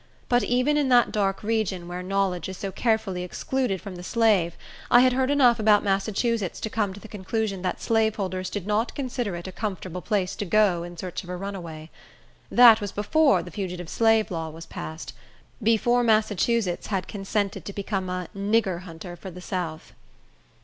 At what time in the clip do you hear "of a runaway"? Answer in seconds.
11.23-11.91